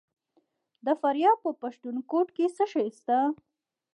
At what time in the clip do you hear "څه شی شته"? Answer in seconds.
2.57-3.17